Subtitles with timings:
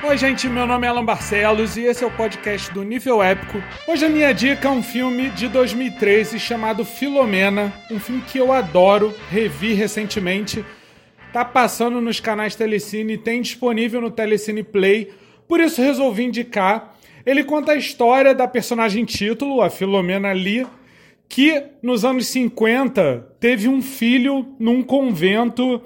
[0.00, 3.60] Oi, gente, meu nome é Alan Barcelos e esse é o podcast do Nível Épico.
[3.86, 8.52] Hoje a minha dica é um filme de 2013 chamado Filomena, um filme que eu
[8.52, 10.64] adoro, revi recentemente.
[11.32, 15.12] Tá passando nos canais Telecine, tem disponível no Telecine Play,
[15.48, 16.96] por isso resolvi indicar.
[17.26, 20.64] Ele conta a história da personagem título, a Filomena Lee,
[21.28, 25.82] que nos anos 50 teve um filho num convento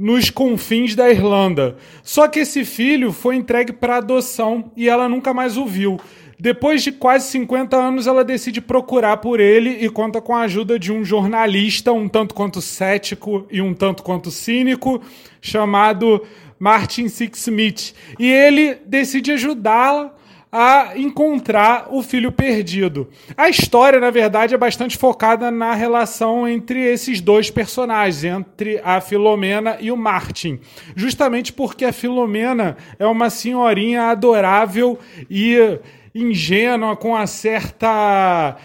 [0.00, 1.76] nos confins da Irlanda.
[2.02, 6.00] Só que esse filho foi entregue para adoção e ela nunca mais o viu.
[6.38, 10.78] Depois de quase 50 anos, ela decide procurar por ele e conta com a ajuda
[10.78, 15.02] de um jornalista, um tanto quanto cético e um tanto quanto cínico,
[15.42, 16.22] chamado
[16.58, 17.92] Martin Sixsmith.
[18.18, 20.14] E ele decide ajudá-la
[20.52, 23.08] a encontrar o filho perdido.
[23.36, 29.00] A história, na verdade, é bastante focada na relação entre esses dois personagens, entre a
[29.00, 30.58] Filomena e o Martin.
[30.96, 34.98] Justamente porque a Filomena é uma senhorinha adorável
[35.30, 35.78] e
[36.14, 38.56] ingênua, com uma certa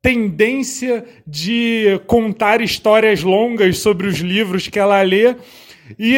[0.00, 5.34] tendência de contar histórias longas sobre os livros que ela lê.
[5.98, 6.16] E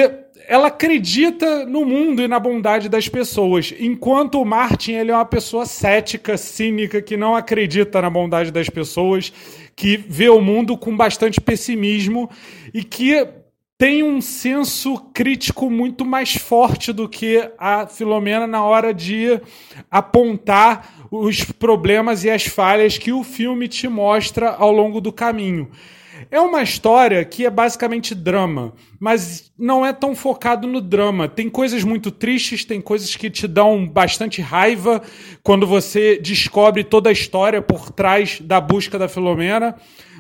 [0.51, 5.25] ela acredita no mundo e na bondade das pessoas, enquanto o Martin ele é uma
[5.25, 9.33] pessoa cética, cínica, que não acredita na bondade das pessoas,
[9.77, 12.29] que vê o mundo com bastante pessimismo
[12.75, 13.29] e que
[13.79, 19.41] tem um senso crítico muito mais forte do que a Filomena na hora de
[19.89, 25.71] apontar os problemas e as falhas que o filme te mostra ao longo do caminho.
[26.29, 31.29] É uma história que é basicamente drama, mas não é tão focado no drama.
[31.29, 35.01] Tem coisas muito tristes, tem coisas que te dão bastante raiva
[35.43, 39.77] quando você descobre toda a história por trás da busca da Filomena.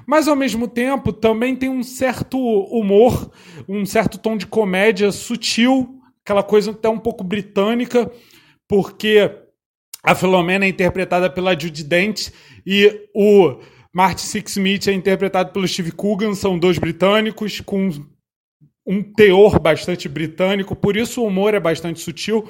[0.06, 3.30] Mas ao mesmo tempo também tem um certo humor,
[3.68, 8.10] um certo tom de comédia sutil, aquela coisa até um pouco britânica,
[8.66, 9.30] porque
[10.02, 12.30] a Filomena é interpretada pela Judy Dent
[12.66, 13.58] e o
[13.92, 17.90] Martin Sixsmith é interpretado pelo Steve Coogan, são dois britânicos com
[18.86, 22.48] um teor bastante britânico, por isso o humor é bastante sutil.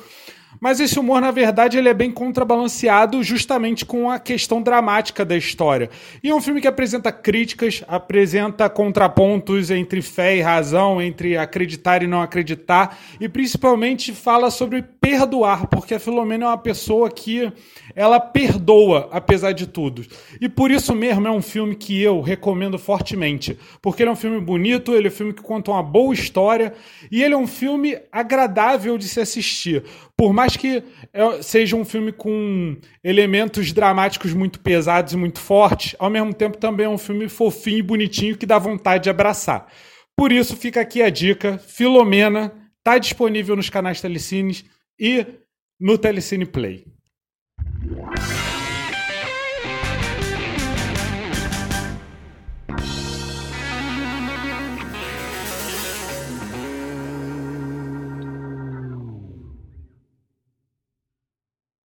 [0.58, 5.36] Mas esse humor, na verdade, ele é bem contrabalanceado justamente com a questão dramática da
[5.36, 5.90] história.
[6.22, 12.02] E é um filme que apresenta críticas, apresenta contrapontos entre fé e razão, entre acreditar
[12.02, 17.52] e não acreditar, e principalmente fala sobre perdoar, porque a Filomena é uma pessoa que
[17.94, 20.04] ela perdoa apesar de tudo.
[20.40, 24.16] E por isso mesmo é um filme que eu recomendo fortemente, porque ele é um
[24.16, 26.72] filme bonito, ele é um filme que conta uma boa história
[27.10, 29.84] e ele é um filme agradável de se assistir.
[30.20, 30.82] Por mais que
[31.14, 36.58] é, seja um filme com elementos dramáticos muito pesados e muito fortes, ao mesmo tempo
[36.58, 39.66] também é um filme fofinho e bonitinho que dá vontade de abraçar.
[40.14, 44.62] Por isso fica aqui a dica, Filomena está disponível nos canais Telecines
[45.00, 45.24] e
[45.80, 46.84] no Telecine Play.